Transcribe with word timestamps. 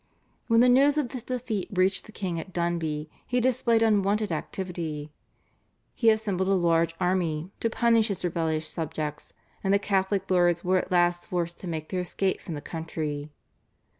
When 0.47 0.61
the 0.61 0.67
news 0.67 0.97
of 0.97 1.09
this 1.09 1.23
defeat 1.23 1.69
reached 1.73 2.05
the 2.07 2.11
king 2.11 2.39
at 2.39 2.51
Dundee 2.51 3.07
he 3.27 3.39
displayed 3.39 3.83
unwonted 3.83 4.31
activity. 4.31 5.11
He 5.93 6.09
assembled 6.09 6.47
a 6.49 6.53
large 6.55 6.95
army 6.99 7.51
to 7.59 7.69
punish 7.69 8.07
his 8.07 8.25
rebellious 8.25 8.67
subjects, 8.67 9.33
and 9.63 9.71
the 9.71 9.77
Catholic 9.77 10.27
lords 10.31 10.63
were 10.63 10.79
at 10.79 10.91
last 10.91 11.27
forced 11.27 11.59
to 11.59 11.67
make 11.67 11.89
their 11.89 12.01
escape 12.01 12.41
from 12.41 12.55
the 12.55 12.61
country. 12.61 13.29